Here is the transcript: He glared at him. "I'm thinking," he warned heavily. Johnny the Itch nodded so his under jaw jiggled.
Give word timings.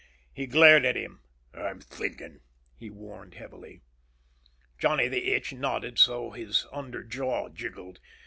He 0.33 0.47
glared 0.47 0.83
at 0.83 0.95
him. 0.95 1.21
"I'm 1.53 1.79
thinking," 1.79 2.39
he 2.75 2.89
warned 2.89 3.35
heavily. 3.35 3.83
Johnny 4.79 5.07
the 5.07 5.31
Itch 5.31 5.53
nodded 5.53 5.99
so 5.99 6.31
his 6.31 6.65
under 6.73 7.03
jaw 7.03 7.49
jiggled. 7.49 7.99